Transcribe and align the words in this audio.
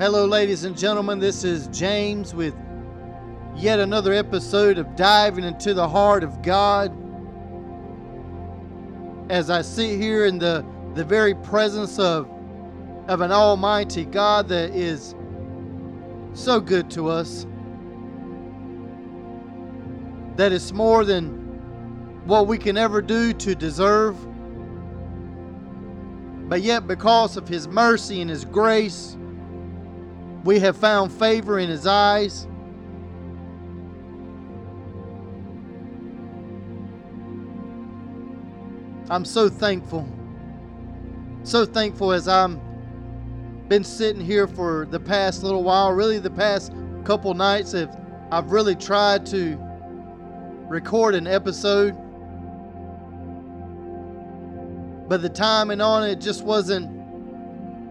Hello, 0.00 0.26
ladies 0.26 0.62
and 0.62 0.78
gentlemen. 0.78 1.18
This 1.18 1.42
is 1.42 1.66
James 1.76 2.32
with 2.32 2.54
yet 3.56 3.80
another 3.80 4.12
episode 4.12 4.78
of 4.78 4.94
Diving 4.94 5.42
into 5.42 5.74
the 5.74 5.88
Heart 5.88 6.22
of 6.22 6.40
God. 6.40 6.96
As 9.28 9.50
I 9.50 9.60
sit 9.60 10.00
here 10.00 10.26
in 10.26 10.38
the, 10.38 10.64
the 10.94 11.02
very 11.02 11.34
presence 11.34 11.98
of, 11.98 12.30
of 13.08 13.22
an 13.22 13.32
Almighty 13.32 14.04
God 14.04 14.46
that 14.50 14.70
is 14.70 15.16
so 16.32 16.60
good 16.60 16.88
to 16.92 17.08
us, 17.08 17.44
that 20.36 20.52
it's 20.52 20.70
more 20.70 21.04
than 21.04 21.30
what 22.24 22.46
we 22.46 22.56
can 22.56 22.78
ever 22.78 23.02
do 23.02 23.32
to 23.32 23.52
deserve. 23.56 24.16
But 26.48 26.62
yet, 26.62 26.86
because 26.86 27.36
of 27.36 27.48
His 27.48 27.66
mercy 27.66 28.20
and 28.20 28.30
His 28.30 28.44
grace, 28.44 29.17
we 30.44 30.60
have 30.60 30.76
found 30.76 31.12
favor 31.12 31.58
in 31.58 31.68
His 31.68 31.86
eyes. 31.86 32.46
I'm 39.10 39.24
so 39.24 39.48
thankful. 39.48 40.06
So 41.42 41.64
thankful 41.64 42.12
as 42.12 42.28
I'm 42.28 42.60
been 43.68 43.84
sitting 43.84 44.24
here 44.24 44.46
for 44.46 44.86
the 44.90 45.00
past 45.00 45.42
little 45.42 45.62
while, 45.62 45.92
really 45.92 46.18
the 46.18 46.30
past 46.30 46.72
couple 47.04 47.32
nights 47.34 47.72
have 47.72 47.98
I've 48.30 48.52
really 48.52 48.74
tried 48.76 49.24
to 49.26 49.58
record 50.68 51.14
an 51.14 51.26
episode. 51.26 51.96
But 55.08 55.22
the 55.22 55.30
timing 55.30 55.80
on 55.80 56.04
it 56.04 56.20
just 56.20 56.44
wasn't 56.44 56.90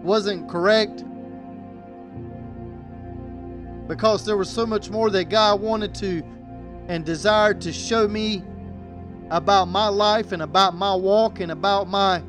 wasn't 0.02 0.48
correct 0.48 1.02
because 3.88 4.24
there 4.26 4.36
was 4.36 4.50
so 4.50 4.66
much 4.66 4.90
more 4.90 5.08
that 5.10 5.30
God 5.30 5.60
wanted 5.60 5.94
to 5.96 6.22
and 6.88 7.04
desired 7.04 7.60
to 7.62 7.72
show 7.72 8.06
me 8.06 8.44
about 9.30 9.66
my 9.66 9.88
life 9.88 10.32
and 10.32 10.42
about 10.42 10.74
my 10.74 10.94
walk 10.94 11.40
and 11.40 11.50
about 11.50 11.88
my 11.88 12.22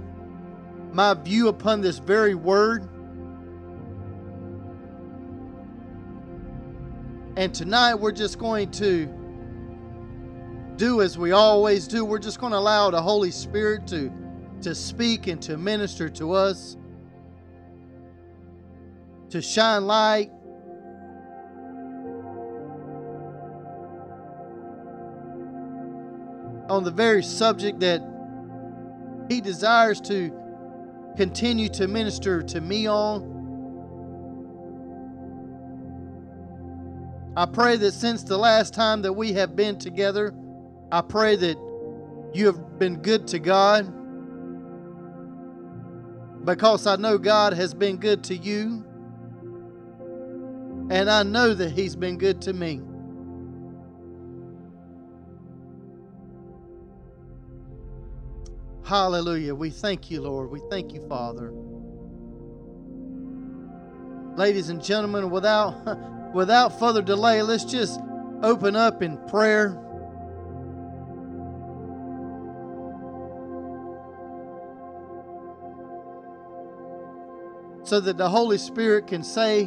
my 0.92 1.14
view 1.14 1.50
upon 1.50 1.82
this 1.82 2.00
very 2.00 2.34
word. 2.34 2.90
And 7.38 7.54
tonight 7.54 7.94
we're 7.94 8.12
just 8.12 8.40
going 8.40 8.72
to 8.72 9.06
do 10.78 11.02
as 11.02 11.18
we 11.18 11.32
always 11.32 11.88
do. 11.88 12.04
We're 12.04 12.18
just 12.18 12.40
going 12.40 12.54
to 12.54 12.58
allow 12.58 12.90
the 12.90 13.02
Holy 13.02 13.32
Spirit 13.32 13.86
to 13.88 14.12
to 14.62 14.73
speak 14.73 15.28
and 15.28 15.42
to 15.44 15.58
minister 15.58 16.10
to 16.10 16.34
us, 16.34 16.76
to 19.30 19.42
shine 19.42 19.86
light 19.86 20.32
on 26.70 26.84
the 26.84 26.92
very 26.92 27.23
subject 27.23 27.80
that 27.80 28.02
He 29.30 29.42
desires 29.42 30.00
to 30.02 30.31
continue 31.17 31.70
to 31.70 31.88
minister 31.88 32.42
to 32.44 32.61
me 32.61 32.88
on. 32.88 33.38
I 37.36 37.45
pray 37.45 37.78
that 37.78 37.92
since 37.94 38.23
the 38.23 38.38
last 38.38 38.73
time 38.73 39.02
that 39.03 39.14
we 39.14 39.34
have 39.34 39.56
been 39.56 39.78
together, 39.78 40.34
I 40.92 41.02
pray 41.02 41.36
that 41.36 41.58
you 42.34 42.45
have 42.48 42.80
been 42.80 43.02
good 43.02 43.28
to 43.30 43.39
God 43.39 43.94
because 46.45 46.88
I 46.88 46.95
know 46.95 47.17
God 47.17 47.54
has 47.54 47.73
been 47.73 47.98
good 47.98 48.23
to 48.26 48.36
you, 48.36 48.86
and 50.89 51.09
I 51.09 51.23
know 51.23 51.54
that 51.54 51.72
He's 51.72 51.95
been 51.95 52.17
good 52.17 52.42
to 52.44 52.54
me. 52.54 52.81
Hallelujah. 58.89 59.54
We 59.54 59.70
thank 59.70 60.10
you, 60.10 60.20
Lord. 60.20 60.50
We 60.50 60.61
thank 60.72 60.95
you, 60.95 61.08
Father. 61.08 61.54
Ladies 64.36 64.70
and 64.70 64.83
gentlemen, 64.83 65.30
without 65.30 65.76
without 66.33 66.80
further 66.80 67.04
delay, 67.04 67.44
let's 67.44 67.66
just 67.66 68.00
open 68.42 68.76
up 68.76 69.04
in 69.04 69.20
prayer. 69.27 69.80
So 77.83 78.00
that 78.00 78.17
the 78.17 78.27
Holy 78.27 78.58
Spirit 78.58 79.06
can 79.06 79.21
say 79.21 79.66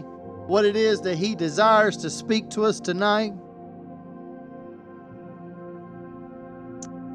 what 0.48 0.64
it 0.64 0.74
is 0.74 1.00
that 1.02 1.14
He 1.16 1.36
desires 1.36 1.96
to 1.98 2.10
speak 2.10 2.50
to 2.50 2.64
us 2.64 2.80
tonight. 2.80 3.34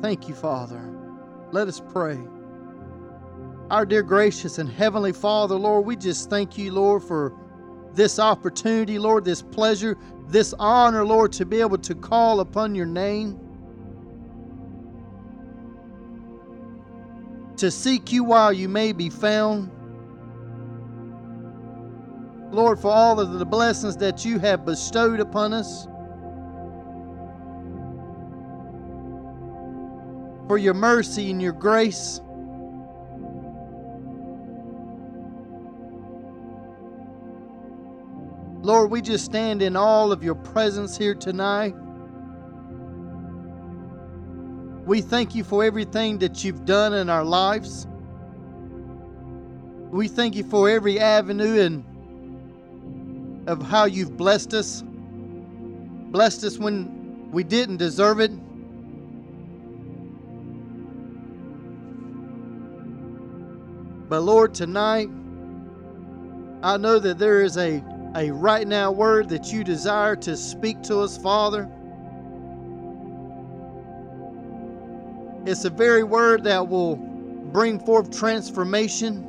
Thank 0.02 0.30
you, 0.30 0.36
Father. 0.36 0.97
Let 1.52 1.68
us 1.68 1.82
pray. 1.94 2.20
Our 3.72 3.86
dear 3.86 4.04
gracious 4.04 4.58
and 4.58 4.70
heavenly 4.70 5.14
Father, 5.14 5.56
Lord, 5.56 5.86
we 5.86 5.96
just 5.96 6.30
thank 6.30 6.58
you, 6.58 6.72
Lord, 6.72 7.04
for 7.04 7.34
this 7.94 8.20
opportunity, 8.20 9.00
Lord, 9.00 9.26
this 9.26 9.42
pleasure, 9.42 9.98
this 10.28 10.54
honor, 10.60 11.06
Lord, 11.06 11.32
to 11.34 11.46
be 11.46 11.62
able 11.62 11.78
to 11.80 11.96
call 11.96 12.40
upon 12.42 12.76
your 12.76 12.86
name. 12.86 13.40
To 17.58 17.72
seek 17.72 18.12
you 18.12 18.24
while 18.24 18.54
you 18.54 18.70
may 18.70 18.92
be 18.92 19.10
found. 19.10 19.72
Lord, 22.52 22.80
for 22.80 22.92
all 22.92 23.20
of 23.20 23.40
the 23.40 23.46
blessings 23.46 23.98
that 23.98 24.24
you 24.24 24.40
have 24.40 24.66
bestowed 24.66 25.20
upon 25.20 25.54
us. 25.54 25.88
For 30.48 30.58
your 30.58 30.74
mercy 30.74 31.30
and 31.30 31.42
your 31.42 31.54
grace. 31.54 32.22
Lord, 38.62 38.92
we 38.92 39.02
just 39.02 39.26
stand 39.26 39.62
in 39.62 39.76
all 39.76 40.12
of 40.12 40.24
your 40.24 40.36
presence 40.36 40.98
here 40.98 41.16
tonight. 41.16 41.74
We 44.86 45.02
thank 45.02 45.36
you 45.36 45.44
for 45.44 45.64
everything 45.64 46.18
that 46.20 46.44
you've 46.44 46.66
done 46.66 46.94
in 46.94 47.10
our 47.10 47.24
lives. 47.24 47.88
We 49.90 50.08
thank 50.08 50.36
you 50.36 50.44
for 50.44 50.70
every 50.70 51.00
avenue 51.00 51.62
and 51.62 51.84
of 53.50 53.62
how 53.62 53.86
you've 53.86 54.18
blessed 54.18 54.54
us. 54.54 54.84
Blessed 54.86 56.44
us 56.44 56.58
when 56.58 57.30
we 57.32 57.44
didn't 57.44 57.78
deserve 57.78 58.20
it. 58.20 58.32
But 64.10 64.22
Lord, 64.22 64.54
tonight, 64.54 65.10
I 66.64 66.78
know 66.78 66.98
that 66.98 67.18
there 67.18 67.42
is 67.42 67.58
a, 67.58 67.84
a 68.16 68.32
right 68.32 68.66
now 68.66 68.92
word 68.92 69.28
that 69.30 69.52
you 69.52 69.66
desire 69.66 70.16
to 70.18 70.38
speak 70.38 70.82
to 70.84 71.00
us, 71.00 71.18
Father. 71.18 71.70
It's 75.46 75.66
a 75.66 75.70
very 75.70 76.04
word 76.04 76.46
that 76.46 76.70
will 76.70 76.96
bring 76.96 77.80
forth 77.80 78.18
transformation, 78.18 79.24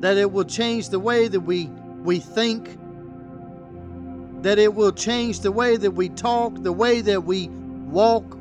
that 0.00 0.16
it 0.16 0.32
will 0.32 0.44
change 0.44 0.88
the 0.88 0.98
way 0.98 1.28
that 1.28 1.40
we, 1.40 1.66
we 2.02 2.20
think, 2.20 2.78
that 4.42 4.58
it 4.58 4.74
will 4.74 4.92
change 4.92 5.40
the 5.40 5.52
way 5.52 5.76
that 5.76 5.90
we 5.90 6.08
talk, 6.08 6.54
the 6.62 6.72
way 6.72 7.02
that 7.02 7.24
we 7.24 7.48
walk. 7.48 8.37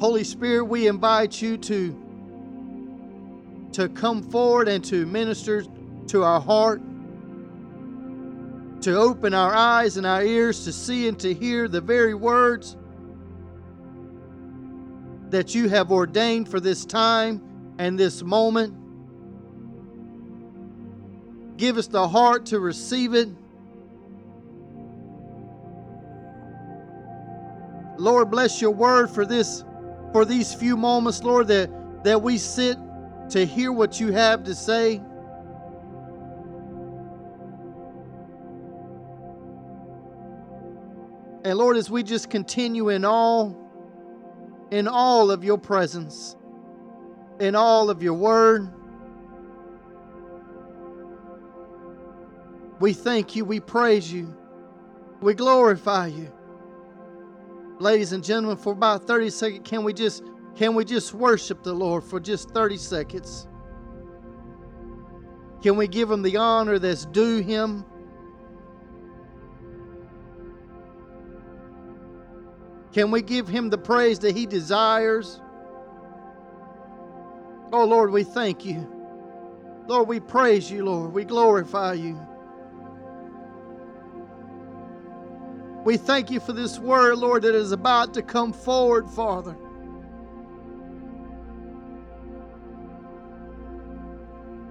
Holy 0.00 0.24
Spirit, 0.24 0.64
we 0.64 0.88
invite 0.88 1.42
you 1.42 1.58
to, 1.58 1.94
to 3.72 3.86
come 3.90 4.22
forward 4.22 4.66
and 4.66 4.82
to 4.86 5.04
minister 5.04 5.62
to 6.06 6.24
our 6.24 6.40
heart, 6.40 6.80
to 8.80 8.96
open 8.96 9.34
our 9.34 9.54
eyes 9.54 9.98
and 9.98 10.06
our 10.06 10.22
ears 10.22 10.64
to 10.64 10.72
see 10.72 11.06
and 11.06 11.20
to 11.20 11.34
hear 11.34 11.68
the 11.68 11.82
very 11.82 12.14
words 12.14 12.78
that 15.28 15.54
you 15.54 15.68
have 15.68 15.92
ordained 15.92 16.48
for 16.48 16.60
this 16.60 16.86
time 16.86 17.42
and 17.76 17.98
this 17.98 18.22
moment. 18.22 18.74
Give 21.58 21.76
us 21.76 21.88
the 21.88 22.08
heart 22.08 22.46
to 22.46 22.58
receive 22.58 23.12
it. 23.12 23.28
Lord, 27.98 28.30
bless 28.30 28.62
your 28.62 28.70
word 28.70 29.10
for 29.10 29.26
this 29.26 29.62
for 30.12 30.24
these 30.24 30.54
few 30.54 30.76
moments, 30.76 31.22
Lord, 31.22 31.48
that, 31.48 31.70
that 32.04 32.22
we 32.22 32.38
sit 32.38 32.78
to 33.30 33.46
hear 33.46 33.72
what 33.72 34.00
you 34.00 34.12
have 34.12 34.44
to 34.44 34.54
say. 34.54 34.96
And 41.42 41.58
Lord, 41.58 41.76
as 41.76 41.90
we 41.90 42.02
just 42.02 42.28
continue 42.28 42.90
in 42.90 43.04
all 43.04 43.60
in 44.70 44.86
all 44.86 45.30
of 45.30 45.44
your 45.44 45.58
presence, 45.58 46.36
in 47.40 47.54
all 47.54 47.90
of 47.90 48.02
your 48.02 48.14
word. 48.14 48.68
We 52.78 52.92
thank 52.92 53.36
you, 53.36 53.44
we 53.44 53.60
praise 53.60 54.10
you, 54.12 54.34
we 55.20 55.34
glorify 55.34 56.06
you. 56.06 56.32
Ladies 57.80 58.12
and 58.12 58.22
gentlemen, 58.22 58.58
for 58.58 58.74
about 58.74 59.06
30 59.06 59.30
seconds, 59.30 59.62
can 59.64 59.84
we 59.84 59.94
just 59.94 60.22
can 60.54 60.74
we 60.74 60.84
just 60.84 61.14
worship 61.14 61.62
the 61.62 61.72
Lord 61.72 62.04
for 62.04 62.20
just 62.20 62.50
30 62.50 62.76
seconds? 62.76 63.48
Can 65.62 65.76
we 65.76 65.88
give 65.88 66.10
him 66.10 66.20
the 66.20 66.36
honor 66.36 66.78
that's 66.78 67.06
due 67.06 67.38
him? 67.38 67.86
Can 72.92 73.10
we 73.10 73.22
give 73.22 73.48
him 73.48 73.70
the 73.70 73.78
praise 73.78 74.18
that 74.18 74.36
he 74.36 74.44
desires? 74.44 75.40
Oh 77.72 77.86
Lord, 77.86 78.10
we 78.10 78.24
thank 78.24 78.62
you. 78.62 78.86
Lord, 79.86 80.06
we 80.06 80.20
praise 80.20 80.70
you, 80.70 80.84
Lord. 80.84 81.14
We 81.14 81.24
glorify 81.24 81.94
you. 81.94 82.20
We 85.84 85.96
thank 85.96 86.30
you 86.30 86.40
for 86.40 86.52
this 86.52 86.78
word, 86.78 87.18
Lord, 87.18 87.42
that 87.42 87.54
is 87.54 87.72
about 87.72 88.14
to 88.14 88.22
come 88.22 88.52
forward, 88.52 89.08
Father. 89.10 89.56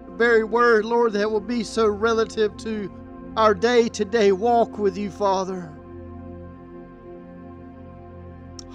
The 0.05 0.11
very 0.13 0.43
word, 0.43 0.85
Lord, 0.85 1.13
that 1.13 1.31
will 1.31 1.39
be 1.41 1.63
so 1.63 1.87
relative 1.87 2.55
to 2.57 2.91
our 3.37 3.53
day 3.55 3.89
to 3.89 4.05
day 4.05 4.31
walk 4.31 4.77
with 4.77 4.97
you, 4.97 5.11
Father. 5.11 5.71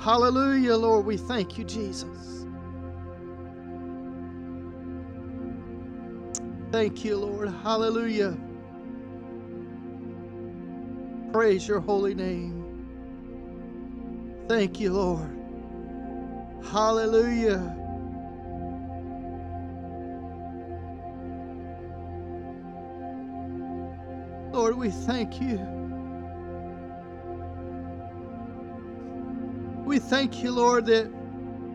Hallelujah, 0.00 0.76
Lord. 0.76 1.06
We 1.06 1.16
thank 1.16 1.58
you, 1.58 1.64
Jesus. 1.64 2.46
Thank 6.72 7.04
you, 7.04 7.16
Lord. 7.16 7.50
Hallelujah. 7.62 8.36
Praise 11.34 11.66
your 11.66 11.80
holy 11.80 12.14
name. 12.14 12.86
Thank 14.46 14.78
you, 14.78 14.92
Lord. 14.92 15.36
Hallelujah. 16.70 17.76
Lord, 24.52 24.76
we 24.76 24.90
thank 24.90 25.40
you. 25.40 25.58
We 29.84 29.98
thank 29.98 30.40
you, 30.40 30.52
Lord, 30.52 30.86
that, 30.86 31.10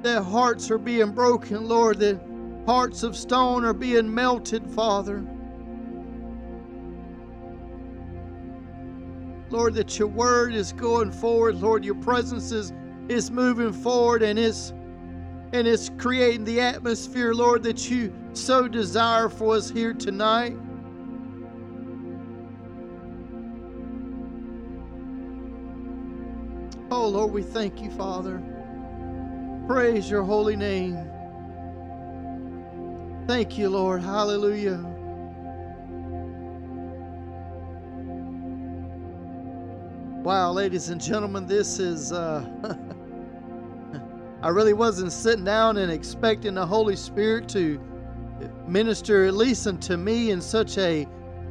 that 0.04 0.24
hearts 0.24 0.72
are 0.72 0.78
being 0.78 1.12
broken, 1.12 1.68
Lord, 1.68 2.00
that 2.00 2.18
hearts 2.66 3.04
of 3.04 3.18
stone 3.18 3.66
are 3.66 3.74
being 3.74 4.16
melted, 4.16 4.72
Father. 4.72 5.22
Lord, 9.52 9.74
that 9.76 9.98
your 9.98 10.08
word 10.08 10.54
is 10.54 10.74
going 10.74 11.12
forward. 11.12 11.56
Lord, 11.56 11.84
your 11.84 11.96
presence 11.96 12.52
is, 12.52 12.74
is 13.08 13.32
moving 13.32 13.74
forward 13.74 14.22
and 14.22 14.38
it's 14.38 14.74
and 15.52 15.68
it's 15.68 15.90
creating 15.98 16.44
the 16.44 16.62
atmosphere, 16.62 17.34
Lord, 17.34 17.64
that 17.64 17.90
you 17.90 18.14
so 18.34 18.68
desire 18.68 19.30
for 19.30 19.56
us 19.56 19.68
here 19.68 19.94
tonight. 19.96 20.56
Oh, 26.92 27.08
Lord, 27.08 27.32
we 27.32 27.42
thank 27.42 27.82
you, 27.82 27.90
Father. 27.92 28.44
Praise 29.68 30.10
your 30.10 30.24
holy 30.24 30.56
name. 30.56 30.98
Thank 33.28 33.58
you, 33.58 33.70
Lord. 33.70 34.02
Hallelujah. 34.02 34.99
Wow, 40.30 40.52
ladies 40.52 40.90
and 40.90 41.02
gentlemen, 41.02 41.48
this 41.48 41.80
is. 41.80 42.12
Uh, 42.12 42.46
I 44.44 44.50
really 44.50 44.74
wasn't 44.74 45.12
sitting 45.12 45.44
down 45.44 45.78
and 45.78 45.92
expecting 45.92 46.54
the 46.54 46.68
Holy 46.68 46.96
Spirit 46.96 47.50
to 47.50 47.82
minister 48.68 49.26
at 49.26 49.34
least 49.34 49.66
unto 49.66 49.98
me 49.98 50.30
in 50.30 50.40
such 50.40 50.78
a 50.78 51.08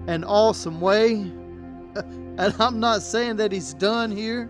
an 0.06 0.22
awesome 0.22 0.80
way. 0.80 1.14
and 1.96 2.54
I'm 2.60 2.78
not 2.78 3.02
saying 3.02 3.34
that 3.38 3.50
He's 3.50 3.74
done 3.74 4.12
here. 4.12 4.48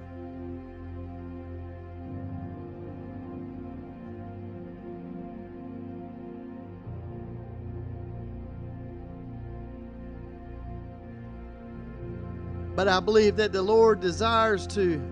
But 12.78 12.86
I 12.86 13.00
believe 13.00 13.34
that 13.38 13.50
the 13.50 13.60
Lord 13.60 13.98
desires 13.98 14.64
to, 14.68 15.02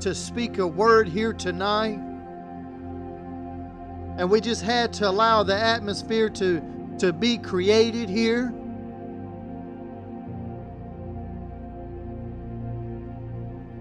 to 0.00 0.12
speak 0.16 0.58
a 0.58 0.66
word 0.66 1.06
here 1.06 1.32
tonight. 1.32 2.00
And 4.18 4.28
we 4.28 4.40
just 4.40 4.62
had 4.62 4.92
to 4.94 5.08
allow 5.08 5.44
the 5.44 5.54
atmosphere 5.54 6.28
to, 6.30 6.60
to 6.98 7.12
be 7.12 7.38
created 7.38 8.08
here. 8.08 8.52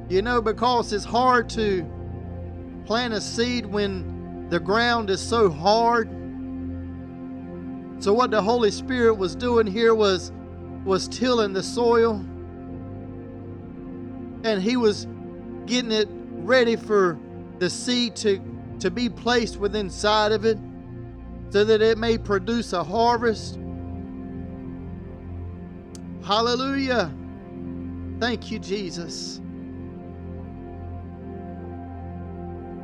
You 0.09 0.21
know, 0.21 0.39
because 0.39 0.93
it's 0.93 1.03
hard 1.03 1.49
to 1.49 1.91
plant 2.85 3.15
a 3.15 3.21
seed 3.21 3.65
when 3.65 4.47
the 4.49 4.59
ground 4.59 5.09
is 5.09 5.19
so 5.19 5.49
hard. 5.49 6.07
So 7.97 8.13
what 8.13 8.29
the 8.29 8.43
Holy 8.43 8.69
Spirit 8.69 9.15
was 9.15 9.35
doing 9.35 9.65
here 9.65 9.95
was 9.95 10.31
was 10.85 11.07
tilling 11.07 11.53
the 11.53 11.63
soil 11.63 12.23
and 14.43 14.61
he 14.61 14.77
was 14.77 15.07
getting 15.65 15.91
it 15.91 16.07
ready 16.11 16.75
for 16.75 17.17
the 17.59 17.69
seed 17.69 18.15
to, 18.17 18.41
to 18.79 18.91
be 18.91 19.09
placed 19.09 19.57
within 19.57 19.89
side 19.89 20.31
of 20.31 20.45
it 20.45 20.57
so 21.49 21.63
that 21.63 21.81
it 21.81 21.97
may 21.97 22.17
produce 22.17 22.73
a 22.73 22.83
harvest. 22.83 23.59
Hallelujah. 26.25 27.13
Thank 28.19 28.51
you, 28.51 28.59
Jesus. 28.59 29.39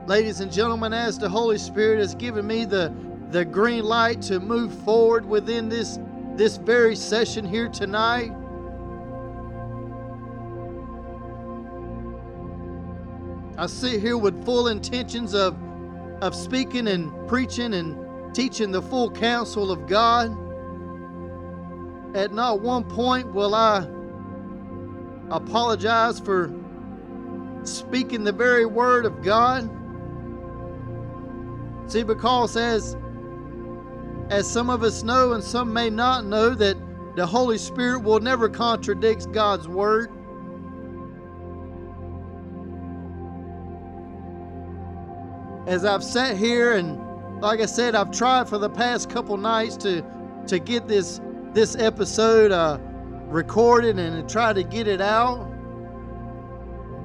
Ladies 0.07 0.39
and 0.39 0.51
gentlemen, 0.51 0.91
as 0.91 1.17
the 1.17 1.29
Holy 1.29 1.57
Spirit 1.57 1.99
has 1.99 2.15
given 2.15 2.45
me 2.47 2.65
the, 2.65 2.93
the 3.31 3.45
green 3.45 3.83
light 3.83 4.21
to 4.23 4.39
move 4.39 4.73
forward 4.83 5.25
within 5.25 5.69
this, 5.69 5.99
this 6.35 6.57
very 6.57 6.95
session 6.95 7.45
here 7.45 7.69
tonight, 7.69 8.31
I 13.59 13.65
sit 13.65 13.99
here 13.99 14.17
with 14.17 14.45
full 14.45 14.69
intentions 14.69 15.33
of, 15.33 15.53
of 16.21 16.33
speaking 16.33 16.87
and 16.87 17.27
preaching 17.27 17.73
and 17.73 18.33
teaching 18.33 18.71
the 18.71 18.81
full 18.81 19.11
counsel 19.11 19.69
of 19.69 19.85
God. 19.85 20.31
At 22.15 22.33
not 22.33 22.61
one 22.61 22.85
point 22.85 23.33
will 23.33 23.53
I 23.53 23.85
apologize 25.29 26.21
for 26.21 26.53
speaking 27.63 28.23
the 28.23 28.31
very 28.31 28.65
word 28.65 29.05
of 29.05 29.21
God. 29.21 29.69
See, 31.87 32.03
because 32.03 32.55
as 32.55 32.95
as 34.29 34.49
some 34.49 34.69
of 34.69 34.83
us 34.83 35.03
know 35.03 35.33
and 35.33 35.43
some 35.43 35.73
may 35.73 35.89
not 35.89 36.23
know 36.23 36.55
that 36.55 36.77
the 37.17 37.25
Holy 37.25 37.57
Spirit 37.57 38.03
will 38.03 38.21
never 38.21 38.47
contradict 38.47 39.33
God's 39.33 39.67
word. 39.67 40.13
As 45.69 45.85
I've 45.85 46.03
sat 46.03 46.35
here 46.35 46.73
and 46.73 46.99
like 47.41 47.61
I 47.61 47.67
said, 47.67 47.93
I've 47.93 48.09
tried 48.11 48.49
for 48.49 48.57
the 48.57 48.71
past 48.71 49.09
couple 49.09 49.37
nights 49.37 49.77
to 49.77 50.03
to 50.47 50.57
get 50.57 50.87
this 50.87 51.21
this 51.53 51.75
episode 51.75 52.51
uh, 52.51 52.79
recorded 53.27 53.99
and 53.99 54.27
try 54.27 54.51
to 54.51 54.63
get 54.63 54.87
it 54.87 54.99
out. 54.99 55.45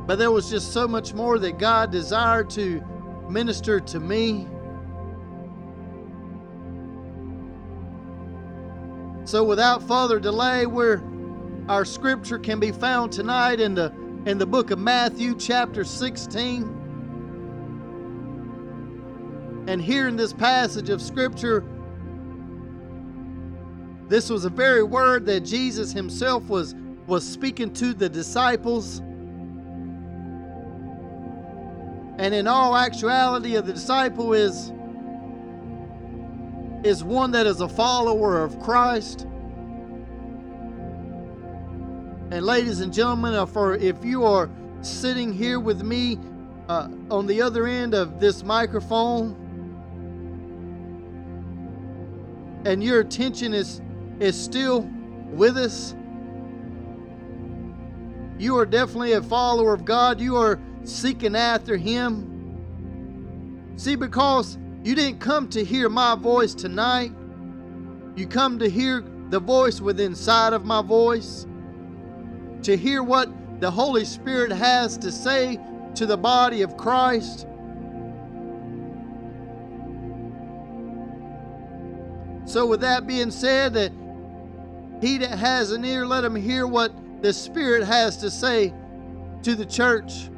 But 0.07 0.19
there 0.19 0.31
was 0.31 0.49
just 0.49 0.73
so 0.73 0.89
much 0.89 1.13
more 1.13 1.39
that 1.39 1.59
God 1.59 1.93
desired 1.93 2.49
to 2.51 2.83
minister 3.29 3.81
to 3.81 4.01
me. 4.01 4.49
So 9.27 9.45
without 9.45 9.83
further 9.83 10.19
delay, 10.19 10.65
where 10.65 11.03
our 11.69 11.85
scripture 11.85 12.39
can 12.39 12.61
be 12.61 12.73
found 12.73 13.13
tonight 13.13 13.61
in 13.61 13.75
the 13.75 13.93
in 14.25 14.39
the 14.39 14.47
book 14.47 14.71
of 14.71 14.79
Matthew 14.79 15.35
chapter 15.37 15.85
16. 15.85 16.84
And 19.67 19.81
here 19.81 20.09
in 20.09 20.17
this 20.17 20.33
passage 20.33 20.91
of 20.91 21.01
Scripture, 21.01 21.65
this 24.09 24.29
was 24.29 24.45
a 24.45 24.51
very 24.51 24.83
word 24.83 25.25
that 25.27 25.41
Jesus 25.41 25.93
himself 25.93 26.49
was, 26.49 26.75
was 27.07 27.27
speaking 27.27 27.73
to 27.75 27.95
the 27.95 28.09
disciples. 28.09 28.99
And 32.19 32.35
in 32.35 32.47
all 32.47 32.77
actuality, 32.77 33.55
the 33.55 33.73
disciple 33.73 34.35
is 34.35 34.73
is 36.85 37.03
one 37.03 37.31
that 37.31 37.47
is 37.47 37.63
a 37.63 37.69
follower 37.69 38.43
of 38.43 38.61
Christ. 38.61 39.23
And 42.31 42.43
ladies 42.43 42.81
and 42.81 42.93
gentlemen, 42.93 43.35
if 43.81 44.05
you 44.05 44.25
are 44.25 44.51
sitting 44.83 45.33
here 45.33 45.59
with 45.59 45.83
me 45.83 46.19
uh, 46.69 46.89
on 47.11 47.27
the 47.27 47.41
other 47.41 47.67
end 47.67 47.95
of 47.95 48.21
this 48.21 48.45
microphone, 48.45 49.44
and 52.65 52.83
your 52.83 53.01
attention 53.01 53.55
is 53.55 53.81
is 54.21 54.41
still 54.41 54.83
with 55.31 55.57
us, 55.57 55.95
you 58.39 58.57
are 58.57 58.67
definitely 58.67 59.13
a 59.13 59.23
follower 59.23 59.75
of 59.75 59.85
God. 59.85 60.21
You 60.21 60.37
are 60.37 60.59
seeking 60.85 61.37
after 61.37 61.77
Him. 61.77 62.31
See, 63.77 63.97
because 63.97 64.59
you 64.83 64.95
didn't 64.95 65.19
come 65.19 65.49
to 65.51 65.65
hear 65.65 65.89
my 65.89 66.15
voice 66.15 66.55
tonight, 66.55 67.13
you 68.15 68.27
come 68.27 68.59
to 68.61 68.71
hear 68.71 69.05
the 69.31 69.41
voice 69.41 69.81
within 69.81 70.13
inside 70.13 70.53
of 70.53 70.65
my 70.65 70.83
voice, 70.83 71.47
to 72.63 72.77
hear 72.77 73.03
what 73.03 73.29
the 73.61 73.71
Holy 73.71 74.05
Spirit 74.05 74.53
has 74.53 74.97
to 74.99 75.11
say 75.11 75.59
to 75.95 76.07
the 76.07 76.17
body 76.17 76.63
of 76.63 76.77
Christ. 76.77 77.47
So, 82.55 82.65
with 82.67 82.83
that 82.83 83.05
being 83.09 83.33
said, 83.33 83.75
that 83.75 83.91
he 85.01 85.19
that 85.19 85.37
has 85.37 85.73
an 85.73 85.85
ear, 85.85 86.07
let 86.07 86.23
him 86.23 86.37
hear 86.37 86.69
what 86.69 86.95
the 87.21 87.33
Spirit 87.33 87.83
has 87.83 88.17
to 88.19 88.31
say 88.31 88.73
to 89.43 89.57
the 89.57 89.67
church. 89.67 90.29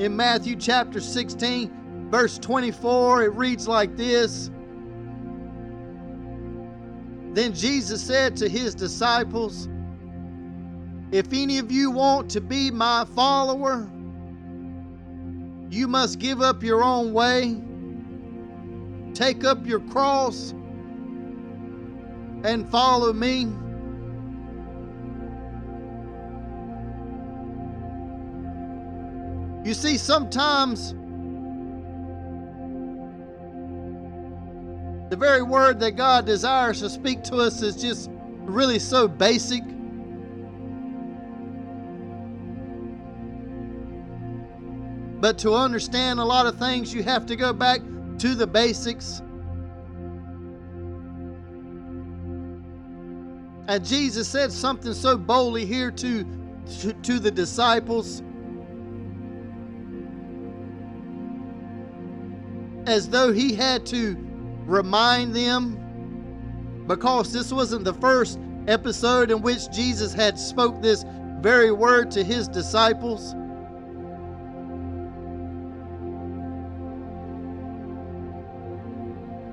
In 0.00 0.16
Matthew 0.16 0.56
chapter 0.56 0.98
16, 0.98 2.08
verse 2.10 2.36
24, 2.38 3.22
it 3.22 3.32
reads 3.34 3.68
like 3.68 3.96
this 3.96 4.50
Then 7.32 7.54
Jesus 7.54 8.02
said 8.02 8.34
to 8.38 8.48
his 8.48 8.74
disciples, 8.74 9.68
If 11.12 11.32
any 11.32 11.58
of 11.58 11.70
you 11.70 11.92
want 11.92 12.28
to 12.32 12.40
be 12.40 12.72
my 12.72 13.04
follower, 13.14 13.88
you 15.70 15.86
must 15.86 16.18
give 16.18 16.42
up 16.42 16.64
your 16.64 16.82
own 16.82 17.12
way, 17.12 17.62
take 19.16 19.44
up 19.44 19.66
your 19.66 19.80
cross, 19.80 20.52
and 22.44 22.68
follow 22.68 23.12
me. 23.14 23.46
You 29.66 29.74
see, 29.74 29.96
sometimes 29.96 30.92
the 35.10 35.16
very 35.16 35.42
word 35.42 35.80
that 35.80 35.92
God 35.92 36.26
desires 36.26 36.80
to 36.80 36.90
speak 36.90 37.24
to 37.24 37.36
us 37.36 37.62
is 37.62 37.74
just 37.74 38.10
really 38.42 38.78
so 38.78 39.08
basic. 39.08 39.62
But 45.20 45.38
to 45.38 45.54
understand 45.54 46.20
a 46.20 46.24
lot 46.24 46.44
of 46.44 46.58
things, 46.58 46.92
you 46.92 47.02
have 47.02 47.24
to 47.26 47.34
go 47.34 47.52
back 47.54 47.80
to 48.18 48.34
the 48.34 48.46
basics. 48.46 49.22
And 53.68 53.84
Jesus 53.84 54.28
said 54.28 54.52
something 54.52 54.94
so 54.94 55.16
boldly 55.16 55.66
here 55.66 55.90
to, 55.90 56.24
to, 56.80 56.92
to 56.92 57.18
the 57.18 57.30
disciples. 57.30 58.22
as 62.86 63.08
though 63.08 63.32
he 63.32 63.54
had 63.54 63.84
to 63.84 64.16
remind 64.64 65.34
them 65.34 66.84
because 66.86 67.32
this 67.32 67.52
wasn't 67.52 67.84
the 67.84 67.94
first 67.94 68.38
episode 68.68 69.30
in 69.30 69.42
which 69.42 69.70
Jesus 69.72 70.12
had 70.12 70.38
spoke 70.38 70.80
this 70.80 71.04
very 71.40 71.72
word 71.72 72.10
to 72.12 72.22
his 72.22 72.48
disciples. 72.48 73.34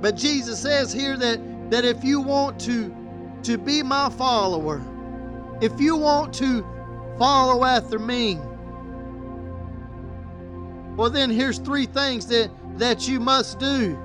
But 0.03 0.17
Jesus 0.17 0.59
says 0.59 0.91
here 0.91 1.15
that, 1.15 1.39
that 1.71 1.85
if 1.85 2.03
you 2.03 2.19
want 2.19 2.59
to, 2.61 2.93
to 3.43 3.57
be 3.57 3.81
my 3.81 4.09
follower, 4.09 4.81
if 5.61 5.79
you 5.79 5.95
want 5.95 6.33
to 6.33 6.61
follow 7.17 7.63
after 7.63 7.97
me, 7.97 8.37
well, 10.97 11.09
then 11.09 11.29
here's 11.29 11.57
three 11.57 11.85
things 11.85 12.27
that 12.27 12.51
that 12.79 13.07
you 13.07 13.21
must 13.21 13.59
do. 13.59 13.97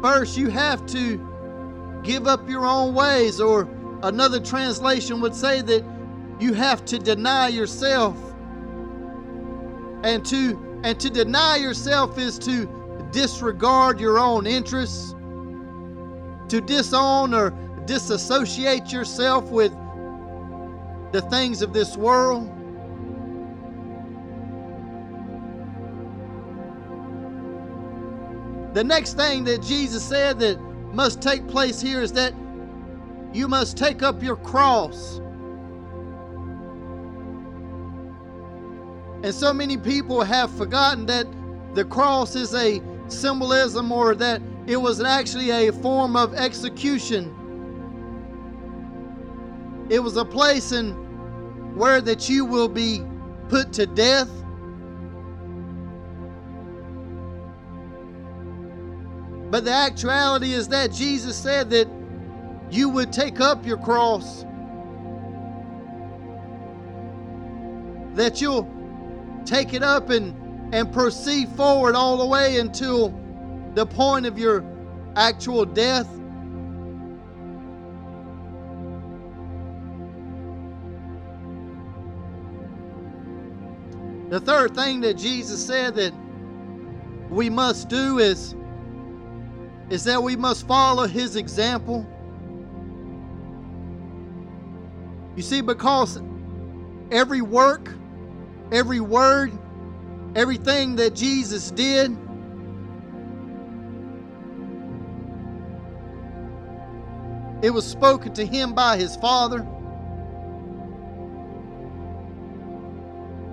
First, 0.00 0.36
you 0.36 0.50
have 0.50 0.86
to 0.86 2.00
give 2.04 2.28
up 2.28 2.48
your 2.48 2.64
own 2.64 2.94
ways, 2.94 3.40
or 3.40 3.68
another 4.04 4.38
translation 4.38 5.20
would 5.20 5.34
say 5.34 5.62
that 5.62 5.84
you 6.38 6.52
have 6.52 6.84
to 6.84 6.98
deny 7.00 7.48
yourself. 7.48 8.16
And 10.04 10.24
to 10.26 10.80
and 10.84 11.00
to 11.00 11.10
deny 11.10 11.56
yourself 11.56 12.18
is 12.18 12.38
to 12.38 12.83
disregard 13.14 14.00
your 14.00 14.18
own 14.18 14.46
interests, 14.46 15.14
to 16.48 16.60
disown 16.60 17.32
or 17.32 17.50
disassociate 17.86 18.92
yourself 18.92 19.48
with 19.50 19.72
the 21.12 21.22
things 21.30 21.62
of 21.62 21.72
this 21.72 21.96
world. 21.96 22.50
The 28.74 28.82
next 28.82 29.14
thing 29.14 29.44
that 29.44 29.62
Jesus 29.62 30.02
said 30.02 30.40
that 30.40 30.60
must 30.92 31.22
take 31.22 31.46
place 31.46 31.80
here 31.80 32.02
is 32.02 32.12
that 32.14 32.34
you 33.32 33.46
must 33.46 33.76
take 33.76 34.02
up 34.02 34.22
your 34.22 34.36
cross. 34.36 35.18
And 39.22 39.32
so 39.32 39.52
many 39.52 39.76
people 39.76 40.22
have 40.22 40.50
forgotten 40.50 41.06
that 41.06 41.26
the 41.74 41.84
cross 41.84 42.34
is 42.34 42.52
a 42.54 42.82
symbolism 43.14 43.90
or 43.92 44.14
that 44.14 44.42
it 44.66 44.76
was 44.76 45.00
actually 45.02 45.50
a 45.50 45.72
form 45.72 46.16
of 46.16 46.34
execution. 46.34 47.30
It 49.90 50.00
was 50.00 50.16
a 50.16 50.24
place 50.24 50.72
in 50.72 50.92
where 51.76 52.00
that 52.00 52.28
you 52.28 52.44
will 52.44 52.68
be 52.68 53.02
put 53.48 53.72
to 53.74 53.86
death 53.86 54.28
But 59.54 59.64
the 59.64 59.70
actuality 59.70 60.52
is 60.52 60.66
that 60.70 60.90
Jesus 60.90 61.36
said 61.36 61.70
that 61.70 61.86
you 62.72 62.88
would 62.88 63.12
take 63.12 63.40
up 63.40 63.64
your 63.64 63.76
cross, 63.76 64.44
that 68.14 68.40
you'll 68.40 68.68
take 69.44 69.72
it 69.72 69.84
up 69.84 70.10
and, 70.10 70.34
and 70.74 70.92
proceed 70.92 71.48
forward 71.50 71.94
all 71.94 72.16
the 72.16 72.26
way 72.26 72.58
until 72.58 73.10
the 73.74 73.86
point 73.86 74.26
of 74.26 74.36
your 74.36 74.64
actual 75.14 75.64
death. 75.64 76.08
The 84.30 84.40
third 84.40 84.74
thing 84.74 85.00
that 85.02 85.14
Jesus 85.14 85.64
said 85.64 85.94
that 85.94 86.12
we 87.30 87.48
must 87.48 87.88
do 87.88 88.18
is 88.18 88.56
is 89.90 90.02
that 90.02 90.20
we 90.20 90.34
must 90.34 90.66
follow 90.66 91.06
his 91.06 91.36
example. 91.36 92.04
You 95.36 95.42
see, 95.42 95.60
because 95.60 96.20
every 97.12 97.42
work, 97.42 97.92
every 98.72 98.98
word, 98.98 99.52
everything 100.34 100.96
that 100.96 101.14
Jesus 101.14 101.70
did, 101.70 102.10
it 107.62 107.70
was 107.70 107.86
spoken 107.86 108.34
to 108.34 108.44
him 108.44 108.74
by 108.74 108.96
his 108.96 109.16
Father. 109.16 109.66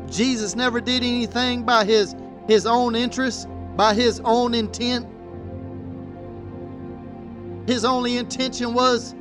Jesus 0.10 0.56
never 0.56 0.82
did 0.82 1.04
anything 1.04 1.64
by 1.64 1.86
his, 1.86 2.16
his 2.48 2.66
own 2.66 2.96
interest, 2.96 3.48
by 3.78 3.94
his 3.94 4.20
own 4.26 4.54
intent. 4.54 5.08
His 7.68 7.86
only 7.86 8.18
intention 8.18 8.74
was 8.74 9.16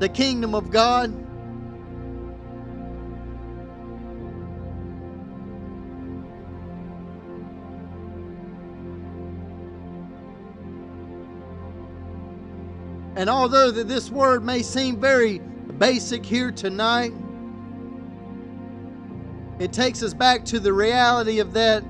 the 0.00 0.08
kingdom 0.08 0.54
of 0.54 0.70
God. 0.70 1.14
And 13.22 13.30
although 13.30 13.70
that 13.70 13.86
this 13.86 14.10
word 14.10 14.42
may 14.42 14.62
seem 14.62 15.00
very 15.00 15.38
basic 15.38 16.26
here 16.26 16.50
tonight, 16.50 17.12
it 19.60 19.72
takes 19.72 20.02
us 20.02 20.12
back 20.12 20.44
to 20.46 20.58
the 20.58 20.72
reality 20.72 21.38
of 21.38 21.52
that 21.52 21.84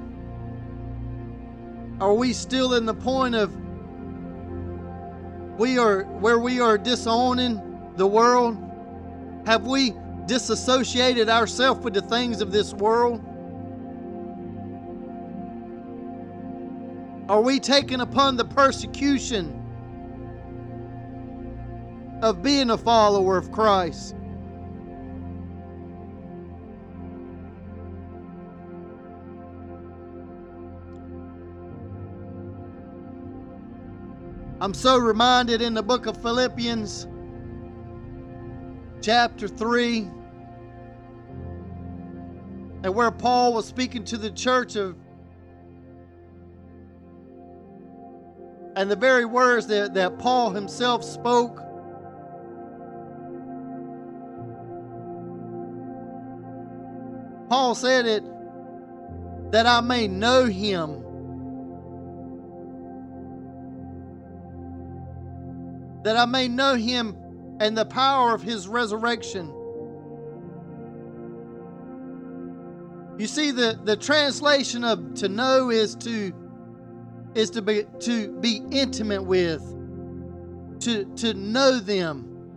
Are 2.03 2.13
we 2.13 2.35
still 2.35 2.75
in 2.75 2.85
the 2.85 2.93
point 2.93 3.35
of 3.35 3.51
we 5.59 5.79
are 5.79 6.03
where 6.03 6.39
we 6.39 6.61
are 6.61 6.77
disowning 6.77 7.91
the 7.97 8.07
world? 8.07 8.59
Have 9.47 9.67
we 9.67 9.95
disassociated 10.27 11.31
ourselves 11.31 11.81
with 11.83 11.95
the 11.95 12.03
things 12.03 12.43
of 12.43 12.53
this 12.53 12.75
world? 12.75 13.25
Are 17.31 17.41
we 17.41 17.59
taking 17.59 18.03
upon 18.03 18.37
the 18.37 18.45
persecution 18.45 19.62
of 22.23 22.43
being 22.43 22.71
a 22.71 22.79
follower 22.79 23.37
of 23.37 23.53
Christ? 23.53 24.15
I'm 34.61 34.75
so 34.75 34.97
reminded 34.97 35.61
in 35.61 35.75
the 35.75 35.83
book 35.83 36.07
of 36.07 36.23
Philippians, 36.23 37.09
chapter 39.01 39.49
3, 39.49 40.09
and 42.85 42.95
where 42.95 43.11
Paul 43.11 43.55
was 43.55 43.67
speaking 43.67 44.05
to 44.05 44.17
the 44.17 44.31
church 44.31 44.77
of, 44.77 44.97
and 48.77 48.89
the 48.89 48.95
very 48.95 49.25
words 49.25 49.67
that, 49.67 49.95
that 49.95 50.21
Paul 50.21 50.51
himself 50.51 51.03
spoke. 51.03 51.61
Paul 57.53 57.75
said 57.75 58.07
it 58.07 58.25
that 59.53 59.67
I 59.67 59.83
may 59.83 60.09
know 60.09 60.47
him 60.47 61.05
that 66.03 66.17
I 66.17 66.25
may 66.25 66.49
know 66.49 66.77
him 66.77 67.15
and 67.61 67.77
the 67.77 67.85
power 67.85 68.35
of 68.35 68.41
his 68.43 68.67
resurrection. 68.67 69.53
You 73.19 73.27
see, 73.27 73.51
the, 73.51 73.79
the 73.85 73.99
translation 73.99 74.83
of 74.83 75.13
to 75.17 75.29
know 75.29 75.69
is 75.69 75.95
to 75.97 76.33
is 77.35 77.51
to 77.51 77.61
be 77.61 77.85
to 78.01 78.33
be 78.41 78.63
intimate 78.71 79.25
with, 79.25 79.61
to, 80.81 81.05
to 81.17 81.35
know 81.35 81.81
them, 81.81 82.49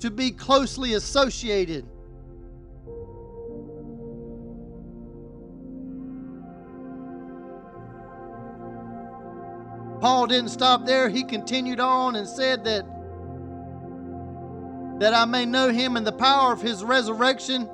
to 0.00 0.10
be 0.10 0.30
closely 0.30 0.94
associated. 0.94 1.91
Paul 10.02 10.26
didn't 10.26 10.48
stop 10.48 10.84
there. 10.84 11.08
He 11.08 11.22
continued 11.22 11.78
on 11.78 12.16
and 12.16 12.26
said 12.26 12.64
that 12.64 12.84
that 14.98 15.14
I 15.14 15.24
may 15.26 15.46
know 15.46 15.68
him 15.68 15.96
and 15.96 16.04
the 16.04 16.12
power 16.12 16.52
of 16.52 16.60
his 16.60 16.82
resurrection 16.82 17.70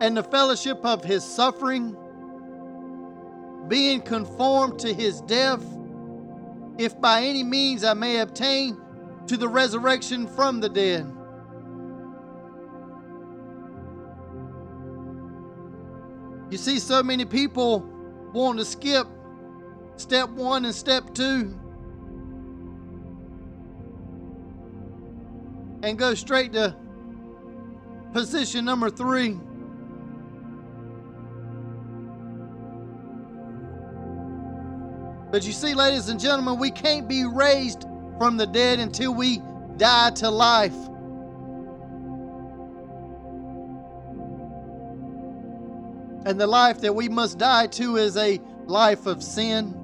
and 0.00 0.16
the 0.16 0.22
fellowship 0.22 0.78
of 0.84 1.02
his 1.02 1.24
suffering, 1.24 1.96
being 3.66 4.02
conformed 4.02 4.78
to 4.80 4.94
his 4.94 5.20
death, 5.22 5.64
if 6.78 7.00
by 7.00 7.22
any 7.22 7.42
means 7.42 7.82
I 7.82 7.94
may 7.94 8.20
obtain 8.20 8.80
to 9.26 9.36
the 9.36 9.48
resurrection 9.48 10.28
from 10.28 10.60
the 10.60 10.68
dead. 10.68 11.12
You 16.52 16.58
see, 16.58 16.78
so 16.78 17.02
many 17.02 17.24
people 17.24 17.80
want 18.32 18.60
to 18.60 18.64
skip 18.64 19.08
step 19.96 20.28
one 20.30 20.64
and 20.64 20.74
step 20.74 21.14
two, 21.14 21.58
and 25.82 25.98
go 25.98 26.14
straight 26.14 26.52
to 26.52 26.76
position 28.12 28.64
number 28.64 28.90
three. 28.90 29.38
But 35.30 35.46
you 35.46 35.52
see, 35.52 35.72
ladies 35.72 36.10
and 36.10 36.20
gentlemen, 36.20 36.58
we 36.58 36.70
can't 36.70 37.08
be 37.08 37.24
raised 37.24 37.86
from 38.18 38.36
the 38.36 38.46
dead 38.46 38.78
until 38.80 39.14
we 39.14 39.40
die 39.78 40.10
to 40.10 40.28
life. 40.28 40.76
And 46.26 46.38
the 46.38 46.46
life 46.46 46.82
that 46.82 46.94
we 46.94 47.08
must 47.08 47.38
die 47.38 47.66
to 47.68 47.96
is 47.96 48.18
a 48.18 48.38
life 48.66 49.06
of 49.06 49.22
sin. 49.22 49.74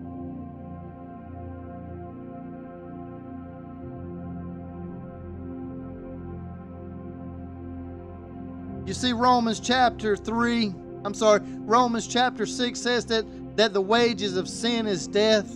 You 8.88 8.94
see, 8.94 9.12
Romans 9.12 9.60
chapter 9.60 10.16
3, 10.16 10.74
I'm 11.04 11.12
sorry, 11.12 11.42
Romans 11.44 12.06
chapter 12.06 12.46
6 12.46 12.80
says 12.80 13.04
that, 13.04 13.26
that 13.54 13.74
the 13.74 13.82
wages 13.82 14.34
of 14.34 14.48
sin 14.48 14.86
is 14.86 15.06
death. 15.06 15.46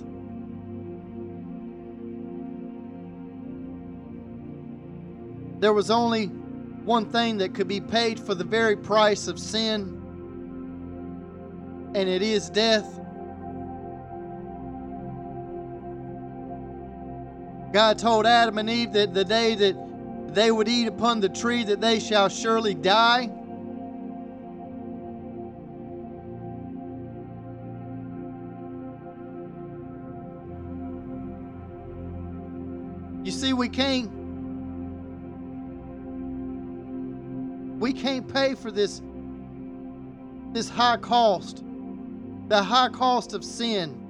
There 5.61 5.73
was 5.73 5.91
only 5.91 6.27
one 6.27 7.07
thing 7.07 7.39
that 7.39 7.55
could 7.55 7.69
be 7.69 7.81
paid 7.81 8.21
for 8.21 8.35
the 8.35 8.45
very 8.45 8.77
price 8.77 9.27
of 9.29 9.39
sin, 9.39 9.99
and 11.95 12.07
it 12.11 12.21
is 12.21 12.51
death. 12.51 13.01
God 17.73 17.99
told 17.99 18.27
Adam 18.27 18.59
and 18.59 18.69
Eve 18.69 18.93
that 18.93 19.15
the 19.15 19.25
day 19.25 19.55
that 19.55 19.92
they 20.35 20.51
would 20.51 20.69
eat 20.69 20.87
upon 20.87 21.21
the 21.21 21.29
tree 21.29 21.65
that 21.65 21.81
they 21.81 22.01
shall 22.01 22.29
surely 22.29 22.75
die. 22.75 23.31
You 33.25 33.31
see, 33.31 33.53
we 33.53 33.69
can't 33.69 34.11
we 37.79 37.93
can't 37.93 38.33
pay 38.33 38.55
for 38.55 38.71
this 38.71 39.03
this 40.53 40.69
high 40.69 40.97
cost, 40.97 41.63
the 42.49 42.63
high 42.63 42.89
cost 42.89 43.33
of 43.33 43.45
sin. 43.45 44.02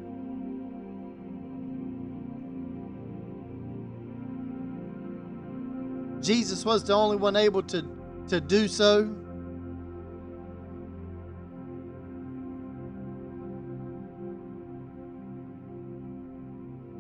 Jesus 6.23 6.65
was 6.65 6.85
the 6.85 6.93
only 6.93 7.17
one 7.17 7.35
able 7.35 7.63
to, 7.65 7.85
to 8.29 8.41
do 8.41 8.69
so. 8.69 9.05